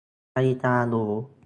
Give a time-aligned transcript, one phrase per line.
[0.35, 1.05] -นาฬิกาหรู